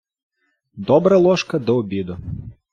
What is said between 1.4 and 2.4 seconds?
до обіду.